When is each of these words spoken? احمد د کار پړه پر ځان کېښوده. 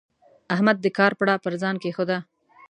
احمد 0.53 0.77
د 0.81 0.85
کار 0.97 1.11
پړه 1.19 1.35
پر 1.43 1.53
ځان 1.61 1.75
کېښوده. 1.83 2.17